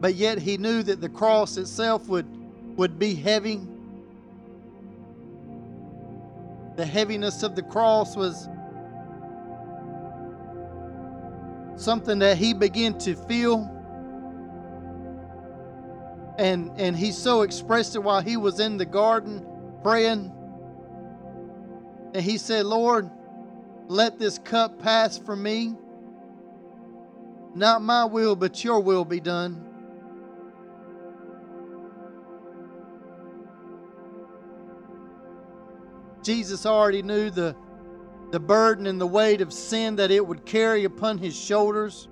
But 0.00 0.16
yet 0.16 0.38
he 0.38 0.56
knew 0.56 0.82
that 0.82 1.00
the 1.00 1.08
cross 1.08 1.56
itself 1.56 2.08
would, 2.08 2.26
would 2.76 2.98
be 2.98 3.14
heavy. 3.14 3.60
The 6.74 6.84
heaviness 6.84 7.44
of 7.44 7.54
the 7.54 7.62
cross 7.62 8.16
was 8.16 8.48
something 11.76 12.18
that 12.18 12.36
he 12.36 12.52
began 12.52 12.98
to 12.98 13.14
feel 13.14 13.70
and 16.42 16.72
and 16.76 16.96
he 16.96 17.12
so 17.12 17.42
expressed 17.42 17.94
it 17.94 18.00
while 18.00 18.20
he 18.20 18.36
was 18.36 18.58
in 18.58 18.76
the 18.76 18.84
garden 18.84 19.46
praying. 19.82 20.32
And 22.14 22.22
he 22.22 22.36
said 22.36 22.66
lord 22.66 23.08
let 23.86 24.18
this 24.18 24.38
cup 24.38 24.80
pass 24.80 25.18
from 25.18 25.42
me. 25.42 25.74
Not 27.54 27.80
my 27.80 28.04
will 28.04 28.34
but 28.34 28.64
your 28.64 28.80
will 28.80 29.04
be 29.04 29.20
done. 29.20 29.68
Jesus 36.24 36.66
already 36.66 37.02
knew 37.02 37.30
the 37.30 37.54
the 38.32 38.40
burden 38.40 38.86
and 38.86 39.00
the 39.00 39.06
weight 39.06 39.42
of 39.42 39.52
sin 39.52 39.94
that 39.96 40.10
it 40.10 40.26
would 40.26 40.44
carry 40.44 40.84
upon 40.84 41.18
his 41.18 41.36
shoulders 41.36 42.08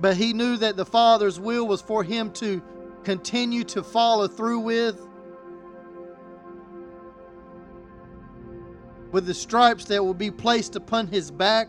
But 0.00 0.16
he 0.16 0.32
knew 0.32 0.56
that 0.56 0.76
the 0.76 0.84
Father's 0.84 1.38
will 1.38 1.66
was 1.66 1.82
for 1.82 2.02
him 2.02 2.32
to 2.34 2.62
continue 3.04 3.64
to 3.64 3.82
follow 3.82 4.28
through 4.28 4.60
with. 4.60 5.06
With 9.12 9.26
the 9.26 9.34
stripes 9.34 9.84
that 9.86 10.04
will 10.04 10.14
be 10.14 10.30
placed 10.30 10.76
upon 10.76 11.08
his 11.08 11.30
back. 11.30 11.68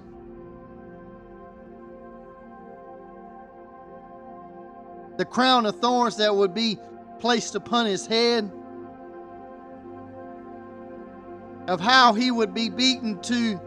The 5.17 5.25
crown 5.25 5.65
of 5.65 5.79
thorns 5.79 6.17
that 6.17 6.35
would 6.35 6.53
be 6.53 6.77
placed 7.19 7.55
upon 7.55 7.85
his 7.85 8.07
head. 8.07 8.51
of 11.67 11.79
how 11.79 12.13
he 12.13 12.31
would 12.31 12.53
be 12.53 12.69
beaten 12.69 13.19
to, 13.21 13.59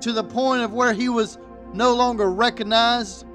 to 0.00 0.12
the 0.12 0.24
point 0.24 0.62
of 0.62 0.72
where 0.72 0.92
he 0.92 1.08
was 1.08 1.38
no 1.72 1.94
longer 1.94 2.30
recognized. 2.30 3.26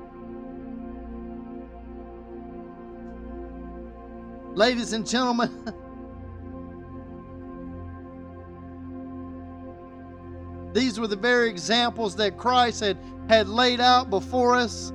Ladies 4.55 4.93
and 4.93 5.07
gentlemen, 5.07 5.49
these 10.73 10.99
were 10.99 11.07
the 11.07 11.15
very 11.15 11.49
examples 11.49 12.15
that 12.17 12.37
Christ 12.37 12.81
had, 12.81 12.99
had 13.29 13.49
laid 13.49 13.81
out 13.81 14.11
before 14.11 14.55
us. 14.55 14.93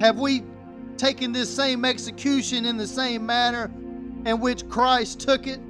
Have 0.00 0.18
we 0.18 0.42
taken 0.96 1.32
this 1.32 1.54
same 1.54 1.84
execution 1.84 2.64
in 2.64 2.78
the 2.78 2.86
same 2.86 3.26
manner 3.26 3.70
in 4.24 4.40
which 4.40 4.66
Christ 4.70 5.20
took 5.20 5.46
it? 5.46 5.60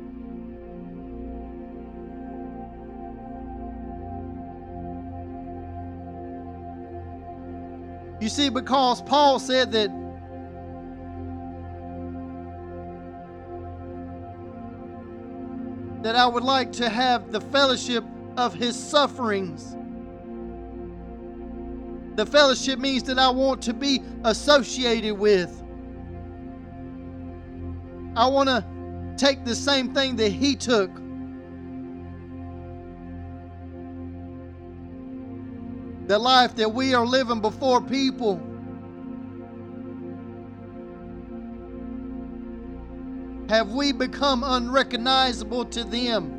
You 8.21 8.29
see, 8.29 8.49
because 8.49 9.03
Paul 9.03 9.39
said 9.39 9.73
that 9.73 9.91
that 16.03 16.15
I 16.15 16.27
would 16.27 16.45
like 16.45 16.73
to 16.73 16.89
have 16.89 17.33
the 17.33 17.41
fellowship 17.41 18.05
of 18.37 18.55
his 18.55 18.79
sufferings. 18.79 19.77
The 22.17 22.25
fellowship 22.25 22.79
means 22.79 23.03
that 23.05 23.19
I 23.19 23.29
want 23.29 23.61
to 23.63 23.75
be 23.75 24.03
associated 24.25 25.15
with. 25.15 25.63
I 28.15 28.27
want 28.29 28.49
to 28.49 28.65
take 29.17 29.45
the 29.45 29.55
same 29.55 29.93
thing 29.93 30.17
that 30.17 30.31
he 30.31 30.57
took. 30.57 30.91
The 36.07 36.19
life 36.19 36.55
that 36.57 36.73
we 36.73 36.95
are 36.95 37.05
living 37.05 37.41
before 37.41 37.81
people. 37.81 38.41
Have 43.49 43.73
we 43.73 43.93
become 43.93 44.45
unrecognizable 44.45 45.65
to 45.67 45.85
them? 45.85 46.33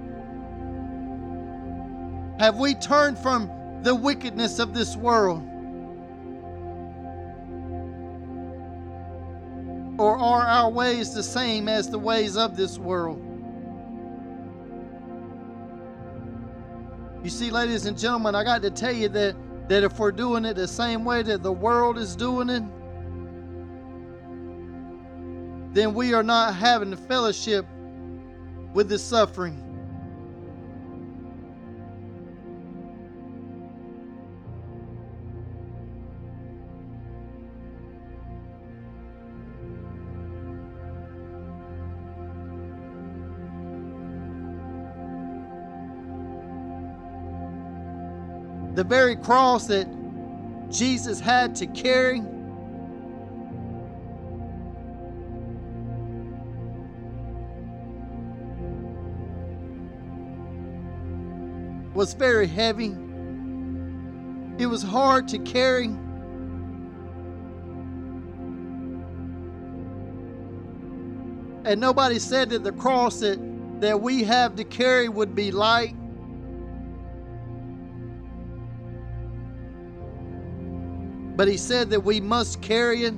Have 2.40 2.58
we 2.58 2.76
turned 2.76 3.18
from 3.18 3.50
the 3.84 3.96
wickedness 3.96 4.60
of 4.60 4.74
this 4.74 4.96
world? 4.96 5.44
Or 9.98 10.18
are 10.18 10.46
our 10.46 10.70
ways 10.70 11.14
the 11.14 11.24
same 11.24 11.68
as 11.68 11.90
the 11.90 11.98
ways 11.98 12.38
of 12.38 12.56
this 12.56 12.78
world? 12.78 13.24
You 17.24 17.30
see, 17.32 17.50
ladies 17.50 17.86
and 17.86 17.98
gentlemen, 17.98 18.36
I 18.36 18.44
got 18.44 18.62
to 18.62 18.70
tell 18.70 18.94
you 18.94 19.10
that, 19.10 19.36
that 19.68 19.84
if 19.84 20.00
we're 20.00 20.12
doing 20.12 20.46
it 20.46 20.56
the 20.56 20.68
same 20.68 21.04
way 21.04 21.22
that 21.24 21.44
the 21.44 21.52
world 21.52 21.98
is 21.98 22.16
doing 22.16 22.50
it, 22.50 22.64
then 25.74 25.94
we 25.94 26.14
are 26.14 26.24
not 26.24 26.56
having 26.56 26.96
fellowship 26.96 27.66
with 28.74 28.90
the 28.90 28.98
suffering. 28.98 29.67
The 48.78 48.84
very 48.84 49.16
cross 49.16 49.66
that 49.66 49.88
Jesus 50.70 51.20
had 51.20 51.56
to 51.56 51.66
carry. 51.66 52.22
was 61.96 62.14
very 62.14 62.46
heavy. 62.46 62.96
It 64.60 64.68
was 64.68 64.84
hard 64.84 65.28
to 65.30 65.40
carry. 65.40 65.86
And 71.66 71.82
nobody 71.82 72.20
said 72.20 72.52
that 72.52 72.64
the 72.64 72.74
cross 72.74 73.22
that, 73.22 73.40
that 73.82 74.00
we 74.00 74.24
have 74.26 74.56
to 74.58 74.64
carry 74.64 75.10
would 75.10 75.34
be 75.34 75.50
light. 75.50 75.96
But 81.38 81.48
he 81.48 81.56
said 81.56 81.92
that 81.92 82.00
we 82.04 82.20
must 82.20 82.62
carry 82.64 83.04
it. 83.04 83.14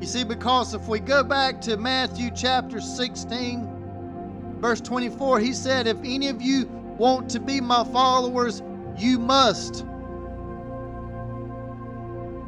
You 0.00 0.06
see, 0.06 0.24
because 0.24 0.74
if 0.74 0.88
we 0.88 0.98
go 0.98 1.22
back 1.22 1.60
to 1.62 1.76
Matthew 1.76 2.30
chapter 2.34 2.80
16, 2.80 4.56
verse 4.60 4.80
24, 4.80 5.38
he 5.38 5.52
said, 5.52 5.86
If 5.86 5.98
any 5.98 6.28
of 6.28 6.42
you 6.42 6.66
want 6.98 7.30
to 7.30 7.40
be 7.40 7.60
my 7.60 7.84
followers, 7.84 8.60
you 8.98 9.20
must. 9.20 9.86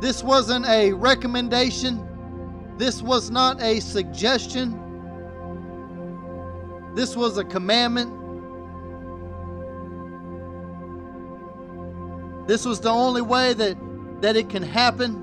This 0.01 0.25
wasn't 0.25 0.67
a 0.67 0.93
recommendation. 0.93 2.05
This 2.79 3.01
was 3.01 3.31
not 3.31 3.63
a 3.63 3.79
suggestion. 3.79 4.75
This 6.97 7.15
was 7.15 7.39
a 7.39 7.45
commandment. 7.45 8.18
This 12.49 12.65
was 12.65 12.81
the 12.81 12.89
only 12.89 13.21
way 13.21 13.53
that, 13.53 13.77
that 14.23 14.35
it 14.35 14.49
can 14.49 14.63
happen. 14.63 15.23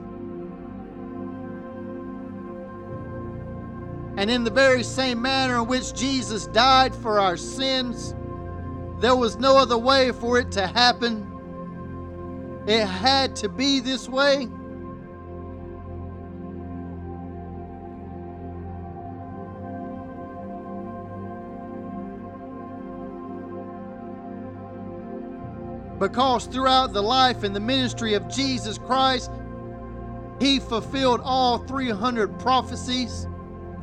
And 4.15 4.29
in 4.29 4.43
the 4.43 4.51
very 4.51 4.83
same 4.83 5.23
manner 5.23 5.55
in 5.55 5.65
which 5.65 5.95
Jesus 5.95 6.45
died 6.45 6.93
for 6.93 7.19
our 7.19 7.35
sins, 7.35 8.13
there 8.99 9.15
was 9.15 9.37
no 9.37 9.57
other 9.57 9.75
way 9.75 10.11
for 10.11 10.37
it 10.37 10.51
to 10.51 10.67
happen. 10.67 11.25
It 12.67 12.85
had 12.85 13.35
to 13.37 13.49
be 13.49 13.79
this 13.79 14.07
way. 14.07 14.47
Because 26.07 26.45
throughout 26.45 26.93
the 26.93 27.01
life 27.01 27.41
and 27.41 27.55
the 27.55 27.59
ministry 27.59 28.13
of 28.13 28.29
Jesus 28.29 28.77
Christ, 28.77 29.31
he 30.39 30.59
fulfilled 30.59 31.19
all 31.23 31.57
300 31.57 32.37
prophecies 32.39 33.27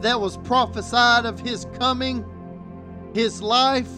that 0.03 0.21
was 0.21 0.37
prophesied 0.37 1.27
of 1.27 1.41
his 1.41 1.67
coming, 1.81 2.25
his 3.13 3.43
life, 3.43 3.91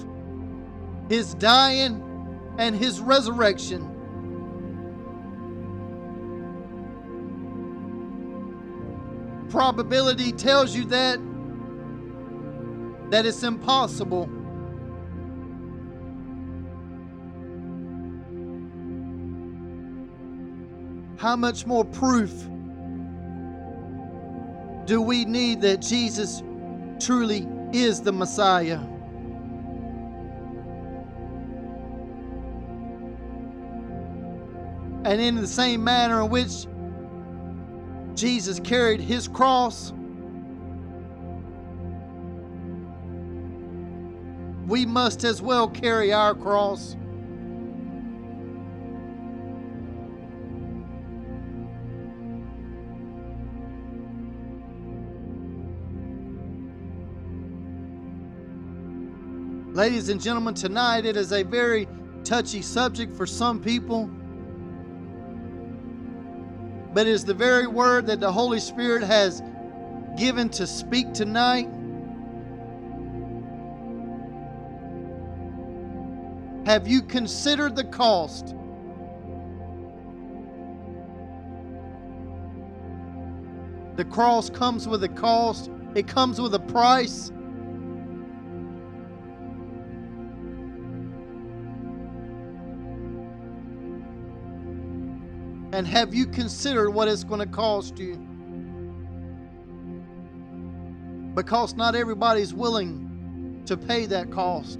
his 1.10 1.34
dying, 1.34 2.02
and 2.56 2.74
his 2.74 2.98
resurrection. 2.98 3.90
Probability 9.50 10.32
tells 10.32 10.74
you 10.74 10.86
that 10.86 11.18
that 13.10 13.26
it's 13.26 13.42
impossible 13.42 14.30
how 21.24 21.34
much 21.34 21.64
more 21.64 21.86
proof 21.86 22.50
do 24.84 25.00
we 25.00 25.24
need 25.24 25.62
that 25.62 25.80
Jesus 25.80 26.42
truly 27.00 27.48
is 27.72 28.02
the 28.02 28.12
Messiah? 28.12 28.78
And 35.06 35.18
in 35.18 35.36
the 35.36 35.46
same 35.46 35.82
manner 35.82 36.22
in 36.22 36.28
which 36.28 36.66
Jesus 38.14 38.60
carried 38.60 39.00
his 39.00 39.26
cross, 39.26 39.94
we 44.66 44.84
must 44.84 45.24
as 45.24 45.40
well 45.40 45.68
carry 45.68 46.12
our 46.12 46.34
cross. 46.34 46.96
Ladies 59.84 60.08
and 60.08 60.18
gentlemen, 60.18 60.54
tonight 60.54 61.04
it 61.04 61.14
is 61.14 61.30
a 61.30 61.42
very 61.42 61.86
touchy 62.24 62.62
subject 62.62 63.14
for 63.14 63.26
some 63.26 63.60
people. 63.60 64.08
but 66.94 67.06
it 67.06 67.10
is 67.10 67.22
the 67.22 67.34
very 67.34 67.66
word 67.66 68.06
that 68.06 68.18
the 68.18 68.32
Holy 68.32 68.60
Spirit 68.60 69.02
has 69.02 69.42
given 70.16 70.48
to 70.48 70.66
speak 70.66 71.12
tonight. 71.12 71.68
Have 76.64 76.88
you 76.88 77.02
considered 77.02 77.76
the 77.76 77.84
cost? 77.84 78.54
The 83.96 84.06
cross 84.06 84.48
comes 84.48 84.88
with 84.88 85.04
a 85.04 85.10
cost, 85.10 85.70
it 85.94 86.08
comes 86.08 86.40
with 86.40 86.54
a 86.54 86.60
price. 86.60 87.30
And 95.74 95.88
have 95.88 96.14
you 96.14 96.26
considered 96.26 96.92
what 96.92 97.08
it's 97.08 97.24
going 97.24 97.40
to 97.40 97.46
cost 97.46 97.98
you? 97.98 98.14
Because 101.34 101.74
not 101.74 101.96
everybody's 101.96 102.54
willing 102.54 103.60
to 103.66 103.76
pay 103.76 104.06
that 104.06 104.30
cost. 104.30 104.78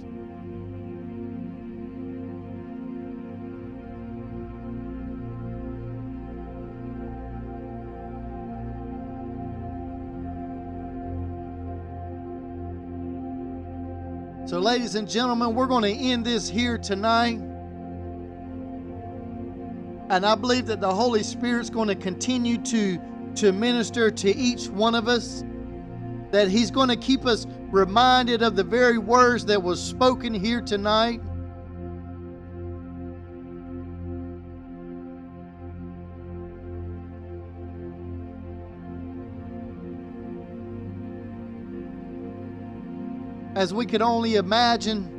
So, 14.45 14.59
ladies 14.59 14.95
and 14.95 15.09
gentlemen, 15.09 15.55
we're 15.55 15.67
going 15.67 15.83
to 15.83 15.91
end 15.91 16.23
this 16.23 16.47
here 16.47 16.77
tonight. 16.77 17.41
And 20.09 20.23
I 20.25 20.35
believe 20.35 20.67
that 20.67 20.81
the 20.81 20.93
Holy 20.93 21.23
Spirit's 21.23 21.71
going 21.71 21.87
to 21.87 21.95
continue 21.95 22.59
to, 22.59 22.99
to 23.35 23.51
minister 23.51 24.11
to 24.11 24.35
each 24.35 24.67
one 24.69 24.93
of 24.93 25.07
us. 25.07 25.43
That 26.29 26.47
He's 26.47 26.69
going 26.69 26.89
to 26.89 26.95
keep 26.95 27.25
us 27.25 27.47
reminded 27.71 28.43
of 28.43 28.55
the 28.55 28.63
very 28.63 28.99
words 28.99 29.45
that 29.45 29.63
was 29.63 29.81
spoken 29.81 30.33
here 30.33 30.61
tonight. 30.61 31.21
As 43.55 43.73
we 43.73 43.85
could 43.87 44.01
only 44.03 44.35
imagine 44.35 45.11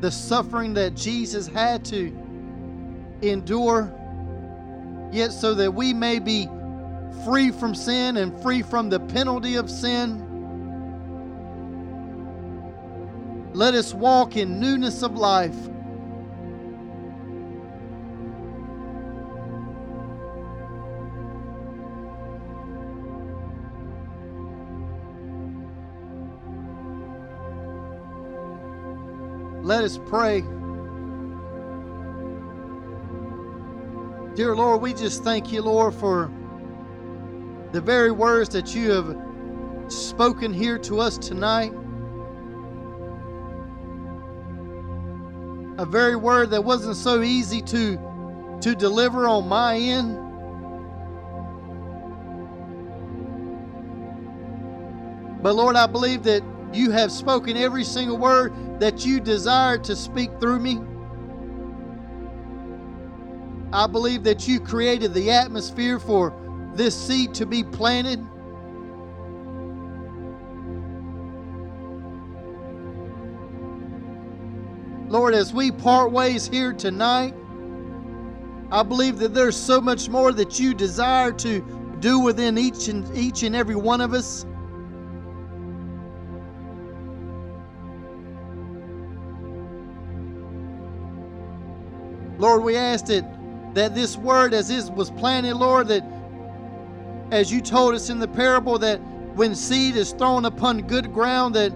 the 0.00 0.10
suffering 0.10 0.74
that 0.74 0.94
Jesus 0.94 1.46
had 1.46 1.84
to 1.86 2.23
endure, 3.30 3.92
yet 5.12 5.32
so 5.32 5.54
that 5.54 5.72
we 5.72 5.92
may 5.92 6.18
be 6.18 6.48
free 7.24 7.50
from 7.50 7.74
sin 7.74 8.16
and 8.16 8.40
free 8.42 8.62
from 8.62 8.90
the 8.90 9.00
penalty 9.00 9.54
of 9.56 9.70
sin. 9.70 10.20
Let 13.52 13.74
us 13.74 13.94
walk 13.94 14.36
in 14.36 14.58
newness 14.58 15.02
of 15.02 15.16
life. 15.16 15.54
Let 29.62 29.82
us 29.82 29.98
pray. 30.06 30.44
Dear 34.34 34.56
Lord, 34.56 34.82
we 34.82 34.92
just 34.92 35.22
thank 35.22 35.52
you, 35.52 35.62
Lord, 35.62 35.94
for 35.94 36.28
the 37.70 37.80
very 37.80 38.10
words 38.10 38.48
that 38.50 38.74
you 38.74 38.90
have 38.90 39.16
spoken 39.86 40.52
here 40.52 40.76
to 40.78 40.98
us 40.98 41.18
tonight. 41.18 41.72
A 45.78 45.86
very 45.86 46.16
word 46.16 46.50
that 46.50 46.64
wasn't 46.64 46.96
so 46.96 47.22
easy 47.22 47.62
to, 47.62 48.58
to 48.60 48.74
deliver 48.74 49.28
on 49.28 49.46
my 49.46 49.76
end. 49.76 50.16
But 55.42 55.54
Lord, 55.54 55.76
I 55.76 55.86
believe 55.86 56.24
that 56.24 56.42
you 56.72 56.90
have 56.90 57.12
spoken 57.12 57.56
every 57.56 57.84
single 57.84 58.16
word 58.16 58.80
that 58.80 59.06
you 59.06 59.20
desire 59.20 59.78
to 59.78 59.94
speak 59.94 60.30
through 60.40 60.58
me. 60.58 60.80
I 63.74 63.88
believe 63.88 64.22
that 64.22 64.46
you 64.46 64.60
created 64.60 65.12
the 65.14 65.32
atmosphere 65.32 65.98
for 65.98 66.32
this 66.74 66.94
seed 66.96 67.34
to 67.34 67.44
be 67.44 67.64
planted. 67.64 68.24
Lord, 75.10 75.34
as 75.34 75.52
we 75.52 75.72
part 75.72 76.12
ways 76.12 76.46
here 76.46 76.72
tonight, 76.72 77.34
I 78.70 78.84
believe 78.84 79.18
that 79.18 79.34
there's 79.34 79.56
so 79.56 79.80
much 79.80 80.08
more 80.08 80.32
that 80.32 80.60
you 80.60 80.72
desire 80.72 81.32
to 81.32 81.60
do 81.98 82.20
within 82.20 82.56
each 82.56 82.86
and 82.86 83.04
each 83.16 83.42
and 83.42 83.56
every 83.56 83.74
one 83.74 84.00
of 84.00 84.14
us. 84.14 84.46
Lord, 92.38 92.62
we 92.62 92.76
ask 92.76 93.06
that 93.06 93.43
that 93.74 93.94
this 93.94 94.16
word, 94.16 94.54
as 94.54 94.70
it 94.70 94.92
was 94.94 95.10
planted, 95.10 95.54
Lord, 95.54 95.88
that 95.88 96.04
as 97.30 97.52
you 97.52 97.60
told 97.60 97.94
us 97.94 98.08
in 98.08 98.18
the 98.18 98.28
parable, 98.28 98.78
that 98.78 98.98
when 99.34 99.54
seed 99.54 99.96
is 99.96 100.12
thrown 100.12 100.44
upon 100.44 100.82
good 100.82 101.12
ground, 101.12 101.54
that 101.56 101.72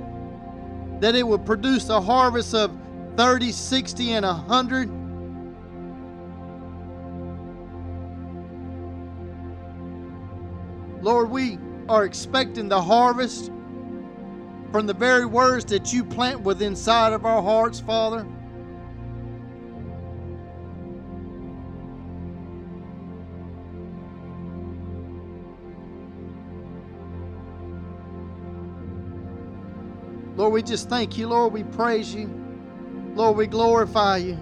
that 1.01 1.15
it 1.15 1.27
would 1.27 1.47
produce 1.47 1.89
a 1.91 2.01
harvest 2.01 2.55
of 2.55 2.77
30, 3.17 3.53
60, 3.53 4.13
and 4.13 4.27
100. 4.27 4.91
Lord, 11.03 11.31
we 11.31 11.59
are 11.89 12.05
expecting 12.05 12.69
the 12.69 12.83
harvest 12.83 13.53
from 14.73 14.87
the 14.87 14.95
very 14.95 15.25
words 15.25 15.65
that 15.67 15.93
you 15.93 16.05
plant 16.05 16.41
within 16.41 16.69
inside 16.69 17.13
of 17.13 17.25
our 17.25 17.43
hearts, 17.43 17.81
Father. 17.81 18.27
Lord, 30.49 30.65
we 30.65 30.67
just 30.67 30.89
thank 30.89 31.19
you. 31.19 31.29
Lord, 31.29 31.53
we 31.53 31.63
praise 31.63 32.15
you. 32.15 32.27
Lord, 33.15 33.37
we 33.37 33.47
glorify 33.47 34.17
you. 34.17 34.39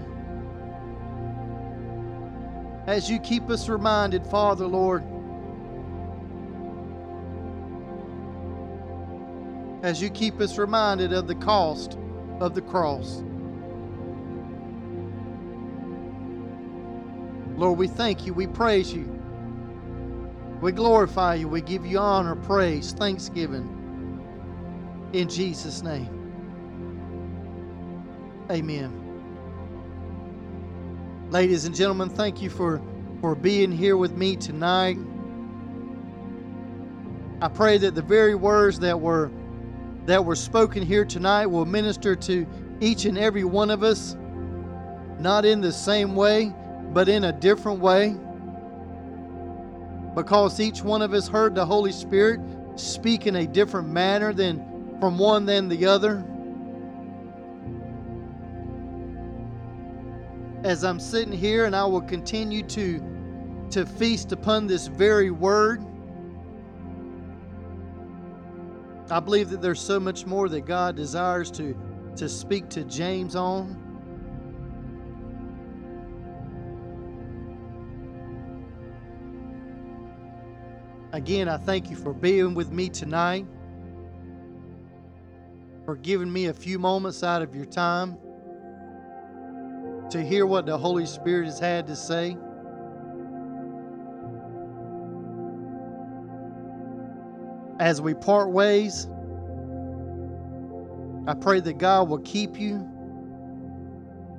As 2.87 3.11
you 3.11 3.19
keep 3.19 3.51
us 3.51 3.69
reminded, 3.69 4.25
Father, 4.25 4.69
Lord, 4.69 5.03
as 9.83 10.01
you 10.01 10.09
keep 10.09 10.41
us 10.41 10.57
reminded 10.59 11.13
of 11.13 11.27
the 11.27 11.35
cost 11.35 11.99
of 12.39 12.55
the 12.55 12.63
cross. 12.63 13.25
Lord, 17.57 17.79
we 17.81 17.89
thank 17.89 18.25
you. 18.25 18.33
We 18.33 18.47
praise 18.47 18.93
you. 18.93 19.07
We 20.61 20.71
glorify 20.71 21.35
you. 21.35 21.49
We 21.49 21.63
give 21.63 21.85
you 21.85 21.99
honor, 21.99 22.37
praise, 22.37 22.93
thanksgiving. 22.93 23.76
In 25.13 25.29
Jesus' 25.29 25.83
name. 25.83 26.09
Amen. 28.51 29.03
Ladies 31.31 31.65
and 31.65 31.75
gentlemen, 31.75 32.09
thank 32.09 32.41
you 32.41 32.51
for, 32.51 32.81
for 33.21 33.35
being 33.35 33.73
here 33.73 33.97
with 33.97 34.17
me 34.17 34.37
tonight. 34.37 34.99
I 37.41 37.49
pray 37.49 37.79
that 37.79 37.95
the 37.95 38.03
very 38.03 38.35
words 38.35 38.79
that 38.81 39.01
were 39.01 39.31
that 40.07 40.25
were 40.25 40.37
spoken 40.37 40.85
here 40.85 41.05
tonight 41.05 41.47
will 41.47 41.65
minister 41.65 42.15
to 42.15 42.47
each 42.81 43.05
and 43.05 43.19
every 43.19 43.43
one 43.43 43.71
of 43.71 43.83
us, 43.83 44.17
not 45.19 45.45
in 45.45 45.61
the 45.61 45.73
same 45.73 46.15
way, 46.15 46.55
but 46.93 47.09
in 47.09 47.25
a 47.25 47.33
different 47.33 47.81
way. 47.81 48.15
Because 50.15 50.61
each 50.61 50.83
one 50.83 51.03
of 51.03 51.13
us 51.13 51.27
heard 51.27 51.57
the 51.57 51.67
Holy 51.67 51.91
Spirit 51.91 52.41
speak 52.77 53.27
in 53.27 53.35
a 53.37 53.47
different 53.47 53.89
manner 53.89 54.33
than 54.33 54.76
from 55.01 55.19
one 55.19 55.47
than 55.47 55.69
the 55.69 55.87
other. 55.87 56.25
As 60.65 60.85
I'm 60.85 60.99
sitting 60.99 61.33
here 61.33 61.67
and 61.67 61.77
I 61.77 61.85
will 61.85 62.01
continue 62.01 62.63
to, 62.65 63.01
to 63.71 63.87
feast 63.87 64.33
upon 64.33 64.67
this 64.67 64.87
very 64.87 65.31
word, 65.31 65.85
I 69.11 69.21
believe 69.21 69.51
that 69.51 69.63
there's 69.63 69.81
so 69.81 70.01
much 70.01 70.27
more 70.27 70.49
that 70.49 70.63
God 70.63 70.97
desires 70.97 71.51
to, 71.53 71.77
to 72.17 72.29
speak 72.29 72.69
to 72.71 72.85
James 72.85 73.37
on. 73.37 73.83
Again, 81.13 81.49
I 81.49 81.57
thank 81.57 81.89
you 81.89 81.97
for 81.97 82.13
being 82.13 82.55
with 82.55 82.73
me 82.73 82.89
tonight, 82.89 83.47
for 85.87 85.95
giving 85.95 86.31
me 86.31 86.47
a 86.47 86.53
few 86.53 86.81
moments 86.81 87.23
out 87.23 87.43
of 87.43 87.55
your 87.55 87.65
time 87.65 88.19
to 90.11 90.21
hear 90.21 90.45
what 90.45 90.67
the 90.67 90.77
Holy 90.77 91.07
Spirit 91.07 91.47
has 91.47 91.61
had 91.61 91.87
to 91.87 91.95
say. 91.95 92.37
As 97.79 98.01
we 98.01 98.15
part 98.15 98.51
ways, 98.51 99.07
I 101.29 101.35
pray 101.35 101.61
that 101.61 101.79
God 101.79 102.09
will 102.09 102.19
keep 102.19 102.59
you, 102.59 102.89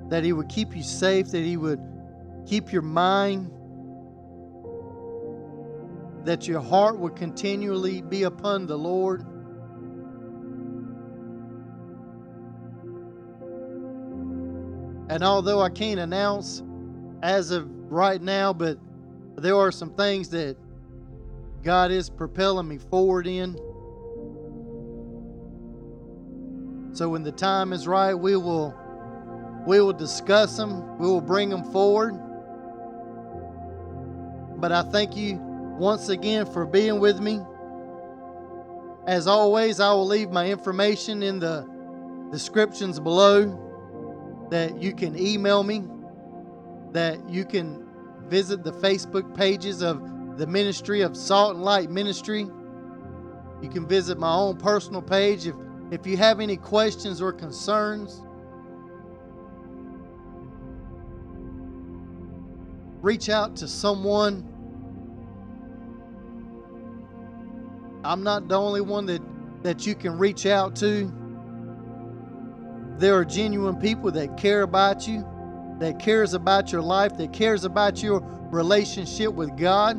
that 0.08 0.24
He 0.24 0.34
would 0.34 0.50
keep 0.50 0.76
you 0.76 0.82
safe, 0.82 1.30
that 1.30 1.42
He 1.42 1.56
would 1.56 1.80
keep 2.46 2.72
your 2.72 2.82
mind, 2.82 3.50
that 6.24 6.46
your 6.46 6.60
heart 6.60 6.98
would 6.98 7.16
continually 7.16 8.02
be 8.02 8.24
upon 8.24 8.66
the 8.66 8.76
Lord. 8.76 9.24
And 15.18 15.24
although 15.24 15.60
I 15.60 15.68
can't 15.68 15.98
announce 15.98 16.62
as 17.24 17.50
of 17.50 17.68
right 17.90 18.22
now, 18.22 18.52
but 18.52 18.78
there 19.34 19.56
are 19.56 19.72
some 19.72 19.92
things 19.94 20.28
that 20.28 20.56
God 21.64 21.90
is 21.90 22.08
propelling 22.08 22.68
me 22.68 22.78
forward 22.78 23.26
in. 23.26 23.54
So 26.92 27.08
when 27.08 27.24
the 27.24 27.32
time 27.32 27.72
is 27.72 27.88
right, 27.88 28.14
we 28.14 28.36
will 28.36 28.72
we 29.66 29.80
will 29.80 29.92
discuss 29.92 30.56
them. 30.56 30.96
We 30.98 31.08
will 31.08 31.20
bring 31.20 31.48
them 31.48 31.64
forward. 31.72 32.14
But 34.60 34.70
I 34.70 34.82
thank 34.82 35.16
you 35.16 35.34
once 35.80 36.10
again 36.10 36.46
for 36.46 36.64
being 36.64 37.00
with 37.00 37.18
me. 37.18 37.40
As 39.08 39.26
always, 39.26 39.80
I 39.80 39.92
will 39.94 40.06
leave 40.06 40.30
my 40.30 40.46
information 40.46 41.24
in 41.24 41.40
the 41.40 41.68
descriptions 42.30 43.00
below 43.00 43.64
that 44.50 44.80
you 44.80 44.94
can 44.94 45.18
email 45.18 45.62
me, 45.62 45.84
that 46.92 47.28
you 47.28 47.44
can 47.44 47.86
visit 48.28 48.64
the 48.64 48.72
Facebook 48.72 49.36
pages 49.36 49.82
of 49.82 50.38
the 50.38 50.46
ministry 50.46 51.00
of 51.02 51.16
Salt 51.16 51.56
and 51.56 51.64
Light 51.64 51.90
Ministry. 51.90 52.46
You 53.60 53.68
can 53.68 53.86
visit 53.86 54.18
my 54.18 54.32
own 54.32 54.56
personal 54.56 55.02
page 55.02 55.46
if, 55.46 55.54
if 55.90 56.06
you 56.06 56.16
have 56.16 56.40
any 56.40 56.56
questions 56.56 57.20
or 57.20 57.32
concerns. 57.32 58.22
Reach 63.00 63.28
out 63.28 63.56
to 63.56 63.68
someone. 63.68 64.46
I'm 68.04 68.22
not 68.22 68.48
the 68.48 68.58
only 68.58 68.80
one 68.80 69.06
that, 69.06 69.22
that 69.62 69.86
you 69.86 69.94
can 69.94 70.18
reach 70.18 70.46
out 70.46 70.76
to. 70.76 71.12
There 72.98 73.14
are 73.14 73.24
genuine 73.24 73.76
people 73.76 74.10
that 74.12 74.36
care 74.36 74.62
about 74.62 75.06
you, 75.06 75.26
that 75.78 76.00
cares 76.00 76.34
about 76.34 76.72
your 76.72 76.82
life, 76.82 77.16
that 77.16 77.32
cares 77.32 77.64
about 77.64 78.02
your 78.02 78.20
relationship 78.50 79.32
with 79.32 79.56
God. 79.56 79.96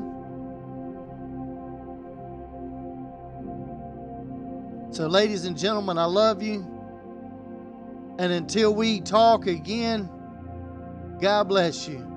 So, 4.91 5.07
ladies 5.07 5.45
and 5.45 5.57
gentlemen, 5.57 5.97
I 5.97 6.05
love 6.05 6.43
you. 6.43 6.65
And 8.19 8.33
until 8.33 8.75
we 8.75 8.99
talk 8.99 9.47
again, 9.47 10.09
God 11.21 11.47
bless 11.47 11.87
you. 11.87 12.08